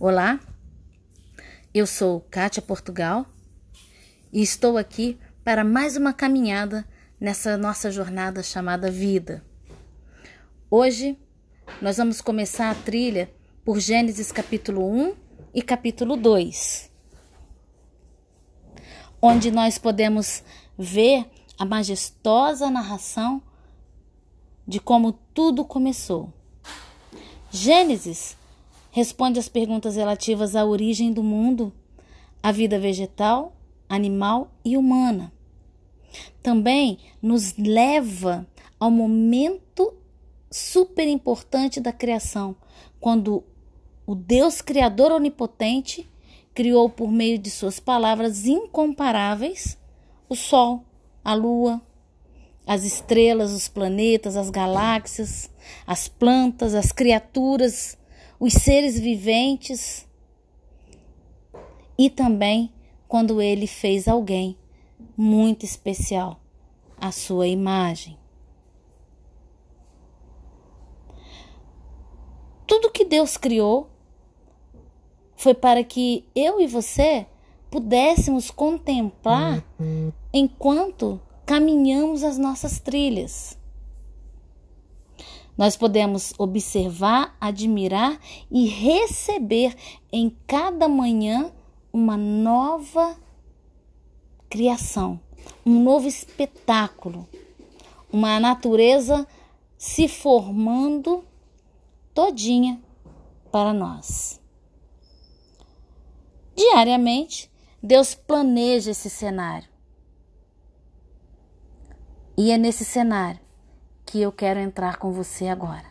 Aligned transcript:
Olá, 0.00 0.40
eu 1.72 1.86
sou 1.86 2.20
Kátia 2.28 2.60
Portugal 2.60 3.24
e 4.32 4.42
estou 4.42 4.76
aqui 4.76 5.16
para 5.44 5.62
mais 5.62 5.96
uma 5.96 6.12
caminhada 6.12 6.84
nessa 7.20 7.56
nossa 7.56 7.92
jornada 7.92 8.42
chamada 8.42 8.90
vida. 8.90 9.44
Hoje 10.68 11.16
nós 11.80 11.96
vamos 11.96 12.20
começar 12.20 12.72
a 12.72 12.74
trilha 12.74 13.32
por 13.64 13.78
Gênesis 13.78 14.32
capítulo 14.32 14.84
1 14.84 15.14
e 15.54 15.62
capítulo 15.62 16.16
2, 16.16 16.90
onde 19.22 19.52
nós 19.52 19.78
podemos 19.78 20.42
ver 20.76 21.24
a 21.56 21.64
majestosa 21.64 22.68
narração 22.68 23.40
de 24.66 24.80
como 24.80 25.12
tudo 25.12 25.64
começou. 25.64 26.32
Gênesis 27.48 28.36
responde 28.94 29.40
às 29.40 29.48
perguntas 29.48 29.96
relativas 29.96 30.54
à 30.54 30.64
origem 30.64 31.12
do 31.12 31.20
mundo, 31.20 31.72
à 32.40 32.52
vida 32.52 32.78
vegetal, 32.78 33.52
animal 33.88 34.52
e 34.64 34.76
humana. 34.76 35.32
Também 36.40 37.00
nos 37.20 37.56
leva 37.58 38.46
ao 38.78 38.92
momento 38.92 39.92
super 40.48 41.08
importante 41.08 41.80
da 41.80 41.92
criação, 41.92 42.54
quando 43.00 43.42
o 44.06 44.14
Deus 44.14 44.62
Criador 44.62 45.10
Onipotente 45.10 46.08
criou 46.54 46.88
por 46.88 47.10
meio 47.10 47.36
de 47.36 47.50
suas 47.50 47.80
palavras 47.80 48.46
incomparáveis 48.46 49.76
o 50.28 50.36
Sol, 50.36 50.84
a 51.24 51.34
Lua, 51.34 51.82
as 52.64 52.84
estrelas, 52.84 53.50
os 53.50 53.66
planetas, 53.66 54.36
as 54.36 54.50
galáxias, 54.50 55.50
as 55.84 56.06
plantas, 56.06 56.76
as 56.76 56.92
criaturas 56.92 57.98
os 58.44 58.52
seres 58.52 59.00
viventes 59.00 60.06
e 61.96 62.10
também 62.10 62.70
quando 63.08 63.40
ele 63.40 63.66
fez 63.66 64.06
alguém 64.06 64.54
muito 65.16 65.64
especial, 65.64 66.38
a 67.00 67.10
sua 67.10 67.46
imagem. 67.46 68.18
Tudo 72.66 72.90
que 72.90 73.06
Deus 73.06 73.38
criou 73.38 73.88
foi 75.34 75.54
para 75.54 75.82
que 75.82 76.28
eu 76.34 76.60
e 76.60 76.66
você 76.66 77.26
pudéssemos 77.70 78.50
contemplar 78.50 79.64
enquanto 80.34 81.18
caminhamos 81.46 82.22
as 82.22 82.36
nossas 82.36 82.78
trilhas. 82.78 83.58
Nós 85.56 85.76
podemos 85.76 86.34
observar, 86.36 87.36
admirar 87.40 88.18
e 88.50 88.66
receber 88.66 89.74
em 90.12 90.36
cada 90.46 90.88
manhã 90.88 91.52
uma 91.92 92.16
nova 92.16 93.16
criação, 94.50 95.20
um 95.64 95.80
novo 95.82 96.08
espetáculo, 96.08 97.28
uma 98.12 98.40
natureza 98.40 99.26
se 99.78 100.08
formando 100.08 101.24
todinha 102.12 102.82
para 103.52 103.72
nós. 103.72 104.40
Diariamente, 106.56 107.50
Deus 107.80 108.14
planeja 108.14 108.90
esse 108.90 109.08
cenário. 109.10 109.68
E 112.36 112.50
é 112.50 112.58
nesse 112.58 112.84
cenário 112.84 113.43
que 114.14 114.20
eu 114.22 114.30
quero 114.30 114.60
entrar 114.60 114.98
com 114.98 115.10
você 115.10 115.48
agora, 115.48 115.86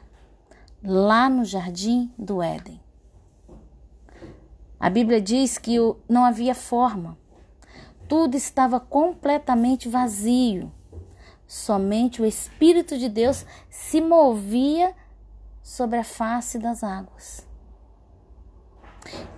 lá 0.81 1.27
no 1.27 1.43
jardim 1.43 2.09
do 2.17 2.41
Éden. 2.41 2.79
A 4.79 4.89
Bíblia 4.89 5.19
diz 5.19 5.57
que 5.57 5.75
não 6.07 6.23
havia 6.23 6.55
forma, 6.55 7.17
tudo 8.07 8.37
estava 8.37 8.79
completamente 8.79 9.89
vazio. 9.89 10.71
Somente 11.45 12.21
o 12.21 12.25
Espírito 12.25 12.97
de 12.97 13.09
Deus 13.09 13.45
se 13.69 13.99
movia 13.99 14.95
sobre 15.61 15.97
a 15.97 16.03
face 16.05 16.57
das 16.57 16.81
águas. 16.81 17.45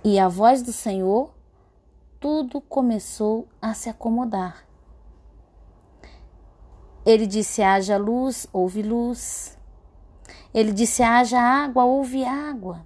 E 0.04 0.16
a 0.16 0.28
voz 0.28 0.62
do 0.62 0.72
Senhor, 0.72 1.34
tudo 2.20 2.60
começou 2.60 3.48
a 3.60 3.74
se 3.74 3.88
acomodar. 3.88 4.65
Ele 7.06 7.24
disse: 7.24 7.62
haja 7.62 7.96
luz, 7.96 8.48
houve 8.52 8.82
luz. 8.82 9.56
Ele 10.52 10.72
disse: 10.72 11.04
haja 11.04 11.40
água, 11.40 11.84
houve 11.84 12.24
água. 12.24 12.84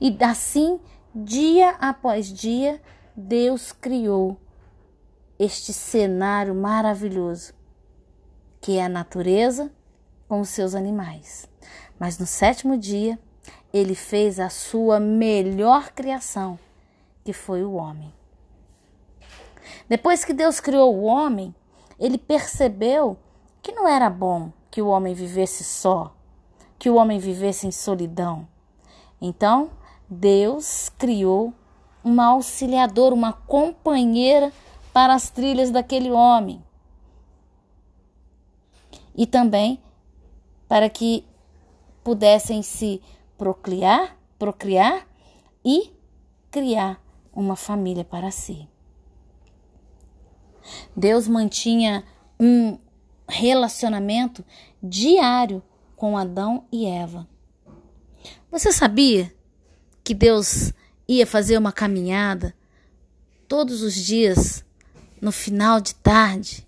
E 0.00 0.16
assim, 0.22 0.80
dia 1.12 1.70
após 1.80 2.32
dia, 2.32 2.80
Deus 3.16 3.72
criou 3.72 4.40
este 5.36 5.72
cenário 5.72 6.54
maravilhoso, 6.54 7.52
que 8.60 8.78
é 8.78 8.84
a 8.84 8.88
natureza 8.88 9.72
com 10.28 10.40
os 10.40 10.50
seus 10.50 10.74
animais. 10.74 11.48
Mas 11.98 12.18
no 12.18 12.26
sétimo 12.26 12.78
dia, 12.78 13.18
ele 13.72 13.94
fez 13.94 14.38
a 14.38 14.48
sua 14.48 15.00
melhor 15.00 15.90
criação, 15.90 16.58
que 17.24 17.32
foi 17.32 17.64
o 17.64 17.72
homem. 17.72 18.12
Depois 19.88 20.24
que 20.24 20.32
Deus 20.32 20.60
criou 20.60 20.94
o 20.94 21.02
homem, 21.02 21.54
ele 22.00 22.16
percebeu 22.16 23.18
que 23.62 23.72
não 23.72 23.86
era 23.86 24.08
bom 24.08 24.50
que 24.70 24.80
o 24.80 24.88
homem 24.88 25.12
vivesse 25.12 25.62
só, 25.62 26.16
que 26.78 26.88
o 26.88 26.94
homem 26.94 27.18
vivesse 27.18 27.66
em 27.66 27.70
solidão. 27.70 28.48
Então, 29.20 29.70
Deus 30.08 30.88
criou 30.88 31.52
uma 32.02 32.28
auxiliadora, 32.28 33.14
uma 33.14 33.34
companheira 33.34 34.50
para 34.94 35.14
as 35.14 35.28
trilhas 35.28 35.70
daquele 35.70 36.10
homem. 36.10 36.64
E 39.14 39.26
também 39.26 39.78
para 40.66 40.88
que 40.88 41.26
pudessem 42.02 42.62
se 42.62 43.02
procriar, 43.36 44.16
procriar 44.38 45.06
e 45.62 45.92
criar 46.50 46.98
uma 47.32 47.56
família 47.56 48.04
para 48.04 48.30
si. 48.30 48.66
Deus 50.96 51.28
mantinha 51.28 52.04
um 52.38 52.78
relacionamento 53.28 54.44
diário 54.82 55.62
com 55.96 56.16
Adão 56.16 56.64
e 56.72 56.86
Eva. 56.86 57.28
Você 58.50 58.72
sabia 58.72 59.32
que 60.02 60.14
Deus 60.14 60.72
ia 61.06 61.26
fazer 61.26 61.58
uma 61.58 61.72
caminhada 61.72 62.54
todos 63.46 63.82
os 63.82 63.94
dias, 63.94 64.64
no 65.20 65.30
final 65.30 65.80
de 65.80 65.94
tarde? 65.94 66.66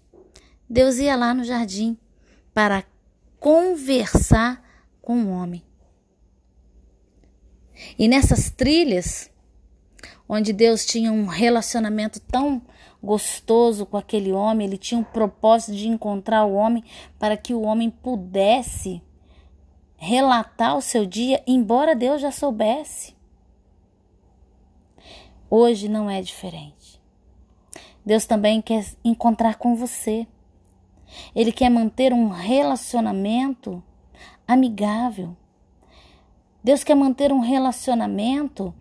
Deus 0.69 0.97
ia 0.97 1.17
lá 1.17 1.34
no 1.34 1.45
jardim 1.45 1.97
para 2.55 2.84
conversar 3.41 4.63
com 5.01 5.25
o 5.25 5.31
homem. 5.31 5.63
E 7.99 8.07
nessas 8.07 8.51
trilhas, 8.51 9.31
onde 10.29 10.53
Deus 10.53 10.87
tinha 10.87 11.11
um 11.13 11.27
relacionamento 11.27 12.21
tão 12.21 12.63
gostoso 13.03 13.85
com 13.85 13.97
aquele 13.97 14.33
homem, 14.33 14.67
ele 14.67 14.79
tinha 14.79 15.01
um 15.01 15.05
propósito 15.05 15.75
de 15.75 15.89
encontrar 15.89 16.45
o 16.45 16.55
homem 16.55 16.85
para 17.19 17.37
que 17.37 17.53
o 17.53 17.63
homem 17.63 17.91
pudesse 17.91 19.03
relatar 19.97 20.77
o 20.77 20.83
seu 20.83 21.05
dia, 21.05 21.43
embora 21.47 21.97
Deus 21.97 22.21
já 22.21 22.31
soubesse. 22.31 23.17
Hoje 25.51 25.89
não 25.89 26.09
é 26.09 26.23
diferente. 26.23 27.01
Deus 28.07 28.25
também 28.25 28.63
quer 28.63 28.85
encontrar 29.05 29.57
com 29.57 29.75
você. 29.75 30.27
Ele 31.34 31.53
quer 31.53 31.69
manter 31.69 32.13
um 32.13 32.29
relacionamento 32.29 33.83
amigável. 34.47 35.37
Deus 36.65 36.83
quer 36.83 36.95
manter 36.95 37.33
um 37.33 37.41
relacionamento 37.41 38.75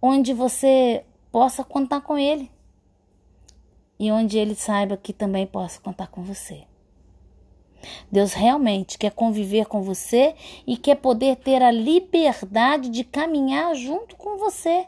onde 0.00 0.32
você 0.32 1.04
possa 1.30 1.62
contar 1.62 2.00
com 2.00 2.16
Ele 2.16 2.53
e 4.04 4.12
onde 4.12 4.36
ele 4.36 4.54
saiba 4.54 4.98
que 4.98 5.14
também 5.14 5.46
possa 5.46 5.80
contar 5.80 6.08
com 6.08 6.22
você. 6.22 6.64
Deus 8.12 8.34
realmente 8.34 8.98
quer 8.98 9.10
conviver 9.10 9.64
com 9.64 9.80
você 9.80 10.34
e 10.66 10.76
quer 10.76 10.96
poder 10.96 11.36
ter 11.36 11.62
a 11.62 11.70
liberdade 11.70 12.90
de 12.90 13.02
caminhar 13.02 13.74
junto 13.74 14.14
com 14.16 14.36
você. 14.36 14.86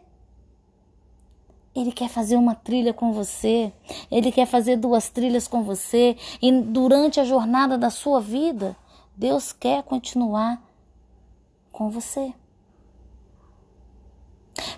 Ele 1.75 1.93
quer 1.93 2.11
fazer 2.11 2.37
uma 2.37 2.55
trilha 2.55 2.93
com 2.93 3.11
você, 3.11 3.73
ele 4.11 4.31
quer 4.31 4.47
fazer 4.47 4.77
duas 4.77 5.09
trilhas 5.09 5.49
com 5.49 5.63
você, 5.63 6.15
e 6.43 6.53
durante 6.53 7.19
a 7.19 7.25
jornada 7.25 7.79
da 7.79 7.89
sua 7.89 8.21
vida, 8.21 8.77
Deus 9.17 9.51
quer 9.51 9.83
continuar 9.83 10.63
com 11.73 11.89
você. 11.89 12.35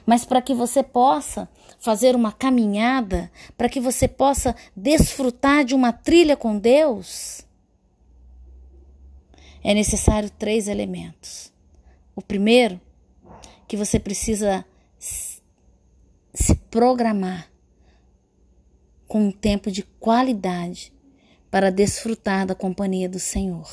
Mas 0.08 0.25
para 0.25 0.40
que 0.40 0.55
você 0.55 0.82
possa 0.82 1.46
fazer 1.78 2.16
uma 2.16 2.32
caminhada, 2.32 3.31
para 3.58 3.69
que 3.69 3.78
você 3.78 4.08
possa 4.08 4.56
desfrutar 4.75 5.66
de 5.66 5.75
uma 5.75 5.93
trilha 5.93 6.34
com 6.34 6.58
Deus, 6.58 7.43
é 9.62 9.75
necessário 9.75 10.31
três 10.31 10.66
elementos. 10.66 11.52
O 12.16 12.22
primeiro, 12.22 12.81
que 13.66 13.76
você 13.76 14.00
precisa 14.00 14.64
se 14.99 16.54
programar 16.70 17.52
com 19.06 19.26
um 19.26 19.31
tempo 19.31 19.70
de 19.70 19.82
qualidade 19.82 20.90
para 21.50 21.70
desfrutar 21.70 22.46
da 22.46 22.54
companhia 22.54 23.11
do 23.11 23.19
Senhor. 23.19 23.70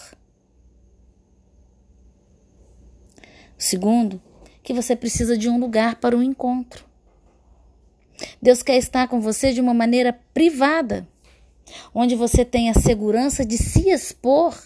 O 3.58 3.64
segundo, 3.64 4.22
que 4.66 4.74
você 4.74 4.96
precisa 4.96 5.38
de 5.38 5.48
um 5.48 5.60
lugar 5.60 5.98
para 5.98 6.16
o 6.16 6.20
um 6.20 6.24
encontro. 6.24 6.84
Deus 8.42 8.64
quer 8.64 8.78
estar 8.78 9.08
com 9.08 9.22
você 9.22 9.54
de 9.54 9.62
uma 9.62 9.76
maneira 9.76 10.12
privada, 10.34 11.08
onde 11.94 12.16
você 12.16 12.44
tem 12.44 12.70
a 12.70 12.74
segurança 12.74 13.46
de 13.46 13.58
se 13.58 13.90
expor 13.92 14.58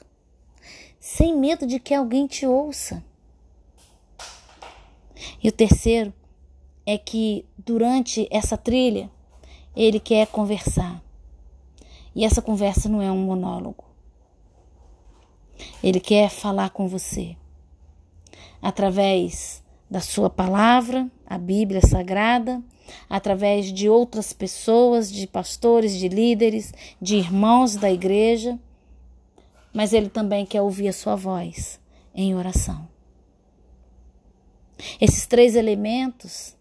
sem 1.00 1.36
medo 1.36 1.68
de 1.68 1.80
que 1.80 1.94
alguém 1.94 2.28
te 2.28 2.46
ouça. 2.46 3.04
E 5.44 5.50
o 5.50 5.51
terceiro 5.51 6.13
é 6.86 6.98
que 6.98 7.46
durante 7.57 8.25
essa 8.31 8.57
trilha 8.57 9.12
ele 9.75 10.00
quer 10.00 10.28
conversar. 10.28 11.04
E 12.16 12.24
essa 12.24 12.42
conversa 12.42 12.88
não 12.88 13.01
é 13.01 13.12
um 13.12 13.18
monólogo. 13.25 13.84
Ele 15.84 16.00
quer 16.00 16.30
falar 16.30 16.69
com 16.69 16.88
você 16.88 17.36
através 18.62 19.62
da 19.89 20.00
sua 20.00 20.30
palavra, 20.30 21.09
a 21.25 21.38
Bíblia 21.38 21.81
Sagrada, 21.81 22.62
através 23.09 23.71
de 23.74 23.89
outras 23.89 24.31
pessoas, 24.33 25.12
de 25.12 25.25
pastores, 25.25 25.97
de 25.97 26.07
líderes, 26.07 26.74
de 27.01 27.15
irmãos 27.15 27.75
da 27.75 27.91
igreja, 27.91 28.59
mas 29.74 29.94
ele 29.94 30.09
também 30.09 30.45
quer 30.45 30.62
ouvir 30.62 30.89
a 30.89 30.94
sua 30.94 31.15
voz 31.15 31.80
em 32.13 32.36
oração. 32.36 32.88
Esses 35.01 35.25
três 35.25 35.56
elementos 35.56 36.56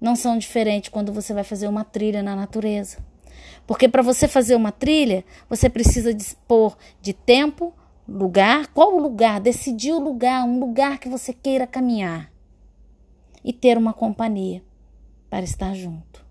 não 0.00 0.14
são 0.14 0.36
diferentes 0.36 0.90
quando 0.90 1.12
você 1.12 1.32
vai 1.32 1.44
fazer 1.44 1.68
uma 1.68 1.84
trilha 1.84 2.22
na 2.22 2.36
natureza. 2.36 2.98
Porque 3.66 3.88
para 3.88 4.02
você 4.02 4.28
fazer 4.28 4.54
uma 4.54 4.72
trilha, 4.72 5.24
você 5.48 5.68
precisa 5.68 6.12
dispor 6.12 6.76
de 7.00 7.12
tempo, 7.12 7.72
lugar, 8.08 8.68
qual 8.68 8.94
o 8.94 9.00
lugar, 9.00 9.40
decidir 9.40 9.92
o 9.92 10.00
lugar, 10.00 10.44
um 10.44 10.58
lugar 10.58 10.98
que 10.98 11.08
você 11.08 11.32
queira 11.32 11.66
caminhar 11.66 12.31
e 13.44 13.52
ter 13.52 13.76
uma 13.76 13.92
companhia 13.92 14.62
para 15.28 15.44
estar 15.44 15.74
junto. 15.74 16.24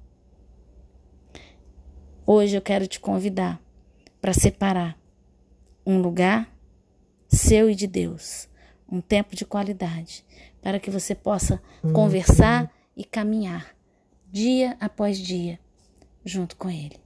Hoje 2.25 2.55
eu 2.55 2.61
quero 2.61 2.87
te 2.87 2.99
convidar 2.99 3.61
para 4.21 4.33
separar 4.33 4.97
um 5.85 5.99
lugar 5.99 6.55
seu 7.27 7.69
e 7.69 7.75
de 7.75 7.87
Deus, 7.87 8.47
um 8.89 9.01
tempo 9.01 9.35
de 9.35 9.45
qualidade, 9.45 10.23
para 10.61 10.79
que 10.79 10.91
você 10.91 11.15
possa 11.15 11.61
conversar 11.93 12.71
e 12.95 13.03
caminhar 13.03 13.75
dia 14.31 14.77
após 14.79 15.17
dia 15.17 15.59
junto 16.23 16.55
com 16.55 16.69
Ele. 16.69 16.99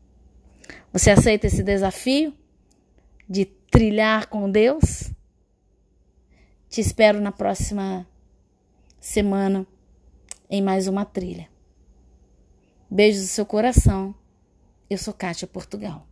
Você 0.92 1.12
aceita 1.12 1.48
esse 1.48 1.64
desafio 1.64 2.34
de 3.30 3.46
trilhar 3.46 4.28
com 4.28 4.50
Deus? 4.50 5.12
Te 6.70 6.82
espero 6.82 7.22
na 7.22 7.32
próxima 7.32 8.06
semana 9.00 9.66
em 10.50 10.62
mais 10.62 10.88
uma 10.88 11.06
trilha. 11.06 11.50
Beijos 12.90 13.22
no 13.22 13.28
seu 13.28 13.46
coração. 13.46 14.14
Eu 14.90 14.98
sou 14.98 15.14
Kátia 15.14 15.48
Portugal. 15.48 16.08